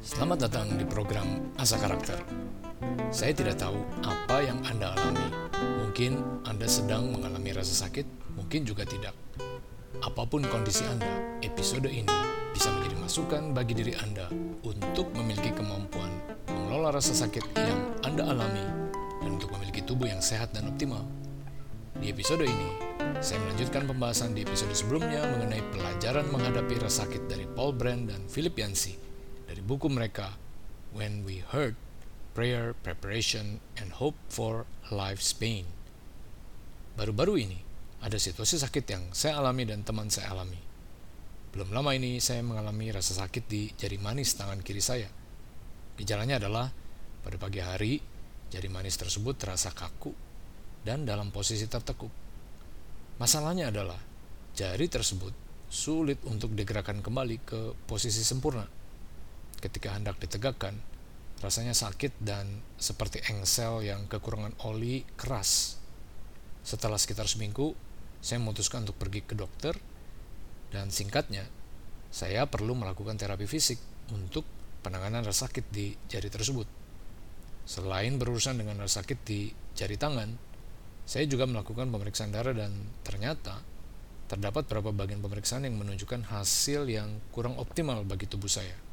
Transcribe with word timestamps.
Selamat 0.00 0.48
datang 0.48 0.80
di 0.80 0.88
program 0.88 1.52
Asa 1.60 1.76
Karakter. 1.76 2.16
Saya 3.12 3.36
tidak 3.36 3.60
tahu 3.60 3.76
apa 4.00 4.40
yang 4.40 4.56
Anda 4.64 4.96
alami. 4.96 5.28
Mungkin 5.84 6.40
Anda 6.48 6.64
sedang 6.64 7.12
mengalami 7.12 7.52
rasa 7.52 7.84
sakit, 7.84 8.32
mungkin 8.32 8.64
juga 8.64 8.88
tidak. 8.88 9.12
Apa 10.00 10.24
pun 10.24 10.40
kondisi 10.48 10.88
Anda, 10.88 11.36
episode 11.44 11.92
ini 11.92 12.08
bisa 12.48 12.72
menjadi 12.72 12.96
masukan 12.96 13.52
bagi 13.52 13.76
diri 13.76 13.92
Anda 13.92 14.32
untuk 14.64 15.12
memiliki 15.12 15.52
kemampuan 15.52 16.08
mengelola 16.48 16.96
rasa 16.96 17.12
sakit 17.12 17.52
yang 17.60 17.80
Anda 18.00 18.24
alami 18.24 18.64
dan 19.20 19.36
untuk 19.36 19.52
memiliki 19.52 19.84
tubuh 19.84 20.08
yang 20.08 20.24
sehat 20.24 20.56
dan 20.56 20.64
optimal. 20.72 21.04
Di 22.00 22.08
episode 22.08 22.48
ini, 22.48 22.72
saya 23.20 23.36
melanjutkan 23.44 23.84
pembahasan 23.84 24.32
di 24.32 24.48
episode 24.48 24.72
sebelumnya 24.72 25.28
mengenai 25.28 25.60
pelajaran 25.76 26.24
menghadapi 26.32 26.80
rasa 26.80 27.04
sakit 27.04 27.28
dari 27.28 27.44
Paul 27.52 27.76
Brand 27.76 28.08
dan 28.08 28.24
Philip 28.32 28.56
Yancey 28.56 29.09
dari 29.60 29.76
buku 29.76 29.92
mereka 29.92 30.40
When 30.96 31.20
We 31.28 31.44
Heard, 31.52 31.76
Prayer, 32.32 32.72
Preparation, 32.72 33.60
and 33.76 33.92
Hope 34.00 34.16
for 34.32 34.64
Life's 34.88 35.36
Pain. 35.36 35.68
Baru-baru 36.96 37.44
ini, 37.44 37.60
ada 38.00 38.16
situasi 38.16 38.56
sakit 38.56 38.88
yang 38.88 39.12
saya 39.12 39.36
alami 39.36 39.68
dan 39.68 39.84
teman 39.84 40.08
saya 40.08 40.32
alami. 40.32 40.56
Belum 41.52 41.76
lama 41.76 41.92
ini 41.92 42.24
saya 42.24 42.40
mengalami 42.40 42.88
rasa 42.88 43.20
sakit 43.20 43.44
di 43.52 43.68
jari 43.76 44.00
manis 44.00 44.32
tangan 44.32 44.64
kiri 44.64 44.80
saya. 44.80 45.12
Gejalanya 46.00 46.40
adalah 46.40 46.72
pada 47.20 47.36
pagi 47.36 47.60
hari, 47.60 48.00
jari 48.48 48.68
manis 48.72 48.96
tersebut 48.96 49.36
terasa 49.36 49.76
kaku 49.76 50.16
dan 50.88 51.04
dalam 51.04 51.28
posisi 51.28 51.68
tertekuk. 51.68 52.08
Masalahnya 53.20 53.68
adalah 53.68 54.00
jari 54.56 54.88
tersebut 54.88 55.36
sulit 55.68 56.16
untuk 56.24 56.56
digerakkan 56.56 57.04
kembali 57.04 57.36
ke 57.44 57.76
posisi 57.84 58.24
sempurna. 58.24 58.79
Ketika 59.60 59.92
hendak 59.92 60.16
ditegakkan, 60.16 60.80
rasanya 61.44 61.76
sakit 61.76 62.16
dan 62.20 62.64
seperti 62.80 63.20
engsel 63.28 63.84
yang 63.84 64.08
kekurangan 64.08 64.56
oli 64.64 65.04
keras. 65.16 65.80
Setelah 66.60 67.00
sekitar 67.00 67.28
seminggu, 67.28 67.72
saya 68.20 68.40
memutuskan 68.40 68.84
untuk 68.84 69.00
pergi 69.00 69.24
ke 69.24 69.32
dokter 69.32 69.76
dan 70.72 70.92
singkatnya, 70.92 71.48
saya 72.12 72.44
perlu 72.44 72.76
melakukan 72.76 73.16
terapi 73.16 73.48
fisik 73.48 73.80
untuk 74.12 74.44
penanganan 74.84 75.24
rasa 75.24 75.48
sakit 75.48 75.64
di 75.72 75.96
jari 76.08 76.28
tersebut. 76.28 76.68
Selain 77.64 78.16
berurusan 78.16 78.60
dengan 78.60 78.80
rasa 78.80 79.04
sakit 79.04 79.18
di 79.24 79.52
jari 79.76 79.96
tangan, 79.96 80.36
saya 81.08 81.24
juga 81.26 81.48
melakukan 81.48 81.90
pemeriksaan 81.90 82.30
darah 82.30 82.54
dan 82.54 82.70
ternyata 83.02 83.62
terdapat 84.30 84.70
beberapa 84.70 84.94
bagian 84.94 85.18
pemeriksaan 85.18 85.66
yang 85.66 85.74
menunjukkan 85.74 86.30
hasil 86.30 86.86
yang 86.86 87.18
kurang 87.34 87.58
optimal 87.58 88.06
bagi 88.06 88.30
tubuh 88.30 88.46
saya. 88.46 88.89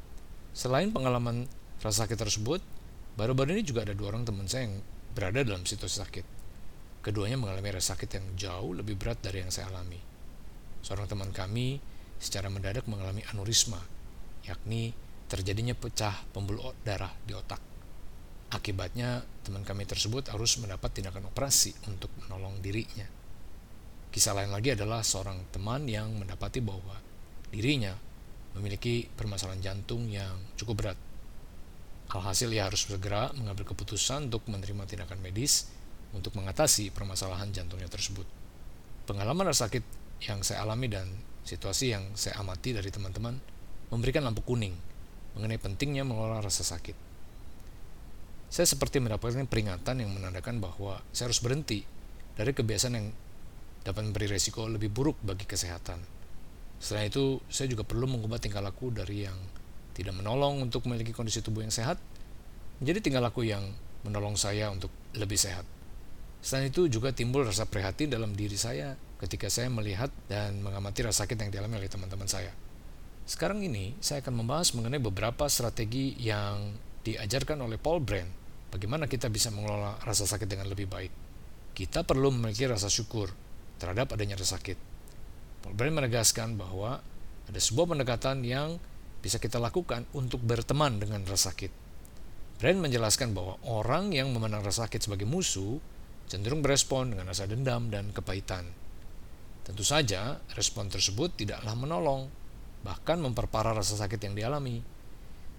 Selain 0.56 0.90
pengalaman 0.90 1.46
rasa 1.78 2.04
sakit 2.04 2.18
tersebut, 2.18 2.60
baru-baru 3.14 3.58
ini 3.58 3.62
juga 3.66 3.86
ada 3.86 3.94
dua 3.94 4.14
orang 4.14 4.26
teman 4.26 4.46
saya 4.50 4.66
yang 4.70 4.78
berada 5.14 5.42
dalam 5.42 5.62
situasi 5.66 5.96
sakit. 6.02 6.26
Keduanya 7.02 7.38
mengalami 7.38 7.70
rasa 7.72 7.94
sakit 7.94 8.10
yang 8.18 8.26
jauh 8.34 8.74
lebih 8.74 8.98
berat 8.98 9.22
dari 9.22 9.40
yang 9.42 9.54
saya 9.54 9.70
alami. 9.70 9.98
Seorang 10.82 11.06
teman 11.06 11.30
kami 11.30 11.78
secara 12.18 12.50
mendadak 12.50 12.86
mengalami 12.90 13.22
aneurisma, 13.30 13.78
yakni 14.46 14.94
terjadinya 15.30 15.76
pecah 15.76 16.26
pembuluh 16.34 16.74
darah 16.82 17.14
di 17.22 17.36
otak. 17.36 17.62
Akibatnya, 18.48 19.20
teman 19.44 19.60
kami 19.60 19.84
tersebut 19.84 20.32
harus 20.32 20.56
mendapat 20.56 20.88
tindakan 20.96 21.28
operasi 21.28 21.76
untuk 21.84 22.08
menolong 22.24 22.64
dirinya. 22.64 23.04
Kisah 24.08 24.32
lain 24.32 24.48
lagi 24.48 24.72
adalah 24.72 25.04
seorang 25.04 25.52
teman 25.52 25.84
yang 25.84 26.08
mendapati 26.16 26.64
bahwa 26.64 26.96
dirinya 27.52 27.92
memiliki 28.56 29.10
permasalahan 29.16 29.60
jantung 29.60 30.08
yang 30.08 30.38
cukup 30.56 30.74
berat. 30.80 30.98
Alhasil 32.08 32.48
ia 32.54 32.64
harus 32.64 32.88
segera 32.88 33.28
mengambil 33.36 33.68
keputusan 33.68 34.32
untuk 34.32 34.48
menerima 34.48 34.88
tindakan 34.88 35.20
medis 35.20 35.68
untuk 36.16 36.32
mengatasi 36.40 36.88
permasalahan 36.88 37.52
jantungnya 37.52 37.92
tersebut. 37.92 38.24
Pengalaman 39.04 39.52
rasa 39.52 39.68
sakit 39.68 39.84
yang 40.24 40.40
saya 40.40 40.64
alami 40.64 40.88
dan 40.88 41.04
situasi 41.44 41.92
yang 41.92 42.04
saya 42.16 42.40
amati 42.40 42.72
dari 42.72 42.88
teman-teman 42.88 43.36
memberikan 43.92 44.24
lampu 44.24 44.40
kuning 44.44 44.72
mengenai 45.36 45.60
pentingnya 45.60 46.04
mengelola 46.04 46.40
rasa 46.40 46.64
sakit 46.64 47.08
saya 48.48 48.64
seperti 48.64 48.96
mendapatkan 49.04 49.44
peringatan 49.44 50.00
yang 50.00 50.10
menandakan 50.16 50.56
bahwa 50.56 51.04
saya 51.12 51.28
harus 51.28 51.44
berhenti 51.44 51.84
dari 52.32 52.56
kebiasaan 52.56 52.96
yang 52.96 53.12
dapat 53.84 54.08
memberi 54.08 54.24
resiko 54.32 54.64
lebih 54.64 54.88
buruk 54.88 55.20
bagi 55.20 55.44
kesehatan. 55.44 56.00
Selain 56.78 57.10
itu, 57.10 57.42
saya 57.50 57.66
juga 57.66 57.82
perlu 57.82 58.06
mengubah 58.06 58.38
tingkah 58.38 58.62
laku 58.62 58.94
dari 58.94 59.26
yang 59.26 59.36
tidak 59.98 60.14
menolong 60.14 60.62
untuk 60.62 60.86
memiliki 60.86 61.10
kondisi 61.10 61.42
tubuh 61.42 61.66
yang 61.66 61.74
sehat, 61.74 61.98
menjadi 62.78 62.98
tingkah 63.02 63.22
laku 63.22 63.42
yang 63.42 63.66
menolong 64.06 64.38
saya 64.38 64.70
untuk 64.70 64.94
lebih 65.18 65.34
sehat. 65.34 65.66
Selain 66.38 66.70
itu 66.70 66.86
juga 66.86 67.10
timbul 67.10 67.42
rasa 67.42 67.66
prihatin 67.66 68.14
dalam 68.14 68.30
diri 68.30 68.54
saya 68.54 68.94
ketika 69.18 69.50
saya 69.50 69.66
melihat 69.66 70.14
dan 70.30 70.62
mengamati 70.62 71.02
rasa 71.02 71.26
sakit 71.26 71.34
yang 71.34 71.50
dialami 71.50 71.82
oleh 71.82 71.90
teman-teman 71.90 72.30
saya. 72.30 72.54
Sekarang 73.26 73.58
ini 73.60 73.98
saya 73.98 74.22
akan 74.22 74.40
membahas 74.40 74.72
mengenai 74.78 75.02
beberapa 75.02 75.50
strategi 75.50 76.14
yang 76.22 76.78
diajarkan 77.02 77.58
oleh 77.58 77.76
Paul 77.76 78.00
Brand 78.00 78.30
bagaimana 78.70 79.10
kita 79.10 79.28
bisa 79.28 79.50
mengelola 79.50 79.98
rasa 80.06 80.24
sakit 80.24 80.46
dengan 80.48 80.70
lebih 80.70 80.86
baik. 80.86 81.12
Kita 81.74 82.06
perlu 82.06 82.30
memiliki 82.30 82.64
rasa 82.70 82.86
syukur 82.86 83.34
terhadap 83.82 84.14
adanya 84.14 84.38
rasa 84.38 84.56
sakit. 84.56 84.87
Paul 85.62 85.74
Brand 85.74 85.94
menegaskan 86.02 86.54
bahwa 86.54 87.02
ada 87.48 87.60
sebuah 87.60 87.96
pendekatan 87.96 88.44
yang 88.44 88.76
bisa 89.18 89.42
kita 89.42 89.58
lakukan 89.58 90.06
untuk 90.14 90.38
berteman 90.44 91.02
dengan 91.02 91.26
rasa 91.26 91.50
sakit. 91.50 91.72
Brand 92.58 92.78
menjelaskan 92.82 93.34
bahwa 93.34 93.54
orang 93.66 94.10
yang 94.10 94.34
memandang 94.34 94.66
rasa 94.66 94.86
sakit 94.86 95.06
sebagai 95.06 95.26
musuh 95.26 95.78
cenderung 96.28 96.60
berespon 96.60 97.14
dengan 97.14 97.30
rasa 97.30 97.48
dendam 97.48 97.88
dan 97.88 98.10
kepahitan. 98.12 98.68
Tentu 99.64 99.84
saja, 99.84 100.40
respon 100.56 100.88
tersebut 100.88 101.34
tidaklah 101.38 101.74
menolong, 101.76 102.28
bahkan 102.84 103.20
memperparah 103.20 103.76
rasa 103.76 103.96
sakit 103.96 104.20
yang 104.28 104.34
dialami. 104.36 104.80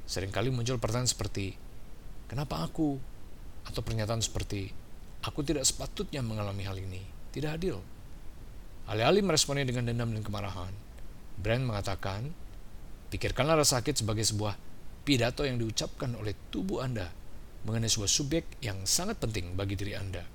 Seringkali 0.10 0.50
muncul 0.50 0.82
pertanyaan 0.82 1.10
seperti, 1.10 1.54
kenapa 2.26 2.66
aku? 2.66 2.98
Atau 3.70 3.86
pernyataan 3.86 4.22
seperti, 4.22 4.70
aku 5.22 5.46
tidak 5.46 5.66
sepatutnya 5.66 6.26
mengalami 6.26 6.66
hal 6.66 6.78
ini, 6.78 7.06
tidak 7.30 7.62
adil. 7.62 7.82
Alih-alih 8.90 9.22
meresponnya 9.22 9.70
dengan 9.70 9.86
dendam 9.86 10.10
dan 10.10 10.26
kemarahan, 10.26 10.74
Brand 11.38 11.62
mengatakan, 11.62 12.34
pikirkanlah 13.14 13.62
rasa 13.62 13.78
sakit 13.78 14.02
sebagai 14.02 14.26
sebuah 14.26 14.58
pidato 15.06 15.46
yang 15.46 15.62
diucapkan 15.62 16.18
oleh 16.18 16.34
tubuh 16.50 16.82
Anda 16.82 17.14
mengenai 17.70 17.86
sebuah 17.86 18.10
subjek 18.10 18.46
yang 18.66 18.90
sangat 18.90 19.22
penting 19.22 19.54
bagi 19.54 19.78
diri 19.78 19.94
Anda. 19.94 20.26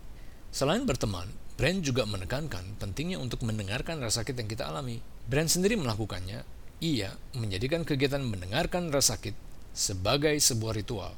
Selain 0.55 0.87
berteman, 0.87 1.27
Brand 1.59 1.83
juga 1.83 2.07
menekankan 2.07 2.79
pentingnya 2.79 3.19
untuk 3.19 3.43
mendengarkan 3.43 3.99
rasa 3.99 4.23
sakit 4.23 4.39
yang 4.39 4.47
kita 4.47 4.71
alami. 4.71 5.03
Brand 5.27 5.51
sendiri 5.51 5.75
melakukannya, 5.75 6.47
ia 6.79 7.11
menjadikan 7.35 7.83
kegiatan 7.83 8.23
mendengarkan 8.23 8.95
rasa 8.95 9.19
sakit 9.19 9.35
sebagai 9.75 10.39
sebuah 10.39 10.79
ritual. 10.79 11.11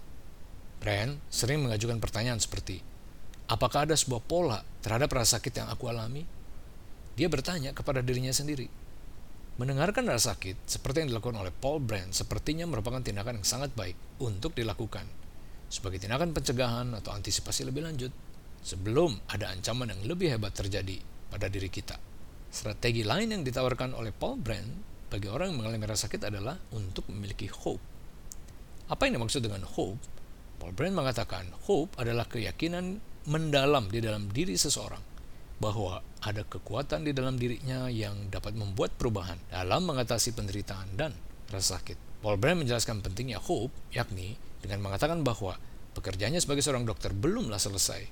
Brand 0.81 1.21
sering 1.29 1.61
mengajukan 1.61 2.01
pertanyaan 2.01 2.41
seperti, 2.41 2.81
apakah 3.53 3.85
ada 3.85 3.93
sebuah 3.93 4.25
pola 4.25 4.65
terhadap 4.81 5.13
rasa 5.13 5.37
sakit 5.37 5.53
yang 5.53 5.69
aku 5.69 5.93
alami? 5.93 6.25
Dia 7.17 7.33
bertanya 7.33 7.73
kepada 7.73 8.05
dirinya 8.05 8.31
sendiri. 8.31 8.69
Mendengarkan 9.57 10.05
rasa 10.05 10.37
sakit 10.37 10.69
seperti 10.69 11.03
yang 11.03 11.17
dilakukan 11.17 11.41
oleh 11.41 11.49
Paul 11.49 11.81
Brand 11.81 12.13
sepertinya 12.13 12.69
merupakan 12.69 13.01
tindakan 13.01 13.41
yang 13.41 13.49
sangat 13.49 13.73
baik 13.73 13.97
untuk 14.21 14.53
dilakukan 14.53 15.09
sebagai 15.73 15.97
tindakan 15.97 16.37
pencegahan 16.37 16.93
atau 16.93 17.17
antisipasi 17.17 17.65
lebih 17.65 17.89
lanjut 17.89 18.13
sebelum 18.61 19.17
ada 19.33 19.49
ancaman 19.49 19.97
yang 19.97 20.03
lebih 20.05 20.37
hebat 20.37 20.53
terjadi 20.53 21.01
pada 21.33 21.49
diri 21.49 21.73
kita. 21.73 21.97
Strategi 22.53 23.01
lain 23.01 23.33
yang 23.33 23.43
ditawarkan 23.43 23.97
oleh 23.97 24.13
Paul 24.13 24.37
Brand 24.37 24.69
bagi 25.09 25.33
orang 25.33 25.57
yang 25.57 25.65
mengalami 25.65 25.89
rasa 25.89 26.07
sakit 26.07 26.29
adalah 26.29 26.61
untuk 26.77 27.09
memiliki 27.09 27.49
hope 27.49 27.97
apa 28.87 29.11
yang 29.11 29.19
dimaksud 29.19 29.43
dengan 29.43 29.67
hope? 29.67 29.99
Paul 30.63 30.71
Brand 30.71 30.95
mengatakan, 30.95 31.51
hope 31.67 31.99
adalah 31.99 32.23
keyakinan 32.31 33.03
mendalam 33.27 33.91
di 33.91 33.99
dalam 33.99 34.31
diri 34.31 34.55
seseorang 34.55 35.16
bahwa 35.57 36.05
ada 36.21 36.45
kekuatan 36.45 37.07
di 37.07 37.17
dalam 37.17 37.41
dirinya 37.41 37.89
yang 37.89 38.29
dapat 38.29 38.53
membuat 38.53 38.93
perubahan 38.95 39.41
dalam 39.49 39.89
mengatasi 39.89 40.37
penderitaan 40.37 40.99
dan 40.99 41.13
rasa 41.49 41.81
sakit. 41.81 42.21
Paul 42.21 42.37
Brand 42.37 42.61
menjelaskan 42.61 43.01
pentingnya 43.01 43.41
hope, 43.41 43.73
yakni 43.95 44.37
dengan 44.61 44.85
mengatakan 44.85 45.25
bahwa 45.25 45.57
pekerjaannya 45.97 46.43
sebagai 46.43 46.61
seorang 46.65 46.85
dokter 46.85 47.15
belumlah 47.15 47.61
selesai 47.61 48.05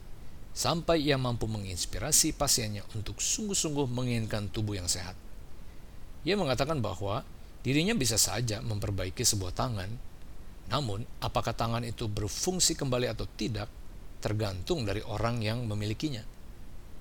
sampai 0.55 1.02
ia 1.02 1.19
mampu 1.19 1.50
menginspirasi 1.50 2.38
pasiennya 2.38 2.87
untuk 2.94 3.19
sungguh-sungguh 3.19 3.90
menginginkan 3.90 4.49
tubuh 4.55 4.79
yang 4.79 4.87
sehat. 4.87 5.19
Ia 6.23 6.38
mengatakan 6.38 6.79
bahwa 6.79 7.26
dirinya 7.67 7.93
bisa 7.93 8.17
saja 8.17 8.62
memperbaiki 8.62 9.26
sebuah 9.26 9.50
tangan 9.50 10.14
namun, 10.69 11.05
apakah 11.20 11.52
tangan 11.52 11.85
itu 11.85 12.08
berfungsi 12.08 12.73
kembali 12.79 13.12
atau 13.12 13.29
tidak 13.37 13.69
tergantung 14.25 14.88
dari 14.88 15.05
orang 15.05 15.44
yang 15.44 15.69
memilikinya. 15.69 16.25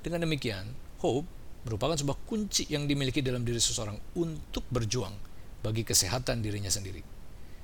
Dengan 0.04 0.28
demikian, 0.28 0.68
hope 1.00 1.24
merupakan 1.64 1.96
sebuah 1.96 2.28
kunci 2.28 2.68
yang 2.68 2.84
dimiliki 2.92 3.24
dalam 3.24 3.48
diri 3.48 3.56
seseorang 3.56 3.96
untuk 4.20 4.68
berjuang 4.68 5.16
bagi 5.64 5.88
kesehatan 5.88 6.44
dirinya 6.44 6.68
sendiri. 6.68 7.00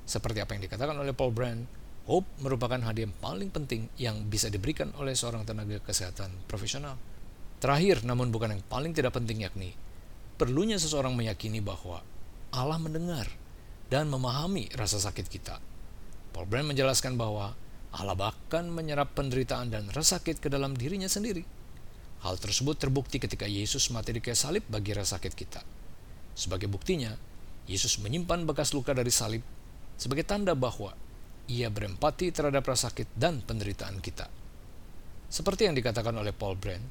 Seperti 0.08 0.40
apa 0.40 0.56
yang 0.56 0.64
dikatakan 0.64 0.96
oleh 0.96 1.12
Paul 1.12 1.36
Brand, 1.36 1.68
hope 2.08 2.26
merupakan 2.40 2.80
hadiah 2.80 3.12
yang 3.12 3.16
paling 3.20 3.52
penting 3.52 3.92
yang 4.00 4.24
bisa 4.32 4.48
diberikan 4.48 4.96
oleh 4.96 5.20
seorang 5.20 5.44
tenaga 5.44 5.84
kesehatan 5.84 6.32
profesional. 6.48 6.96
Terakhir, 7.60 8.08
namun 8.08 8.32
bukan 8.32 8.56
yang 8.56 8.64
paling 8.72 8.96
tidak 8.96 9.20
penting 9.20 9.44
yakni, 9.44 9.76
perlunya 10.40 10.80
seseorang 10.80 11.12
meyakini 11.20 11.60
bahwa 11.60 12.00
Allah 12.56 12.80
mendengar 12.80 13.28
dan 13.92 14.08
memahami 14.08 14.72
rasa 14.80 14.96
sakit 14.96 15.28
kita. 15.28 15.60
Paul 16.32 16.48
Brand 16.48 16.72
menjelaskan 16.72 17.20
bahwa 17.20 17.52
Allah 17.92 18.16
bahkan 18.16 18.72
menyerap 18.72 19.12
penderitaan 19.12 19.76
dan 19.76 19.92
rasa 19.92 20.24
sakit 20.24 20.40
ke 20.40 20.48
dalam 20.48 20.72
dirinya 20.72 21.12
sendiri. 21.12 21.59
Hal 22.20 22.36
tersebut 22.36 22.76
terbukti 22.76 23.16
ketika 23.16 23.48
Yesus 23.48 23.88
mati 23.96 24.12
di 24.12 24.20
kayu 24.20 24.36
salib 24.36 24.68
bagi 24.68 24.92
rasa 24.92 25.16
sakit 25.16 25.34
kita. 25.36 25.64
Sebagai 26.36 26.68
buktinya, 26.68 27.16
Yesus 27.70 28.02
menyimpan 28.04 28.44
bekas 28.44 28.76
luka 28.76 28.92
dari 28.92 29.12
salib 29.12 29.44
sebagai 30.00 30.28
tanda 30.28 30.56
bahwa 30.56 30.96
ia 31.48 31.68
berempati 31.68 32.32
terhadap 32.32 32.64
rasa 32.68 32.92
sakit 32.92 33.16
dan 33.16 33.40
penderitaan 33.44 34.04
kita. 34.04 34.28
Seperti 35.30 35.70
yang 35.70 35.76
dikatakan 35.78 36.16
oleh 36.18 36.34
Paul 36.34 36.58
Brand, 36.58 36.84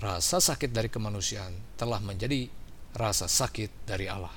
rasa 0.00 0.42
sakit 0.42 0.72
dari 0.72 0.88
kemanusiaan 0.90 1.78
telah 1.78 2.00
menjadi 2.02 2.48
rasa 2.96 3.30
sakit 3.30 3.86
dari 3.88 4.06
Allah. 4.10 4.34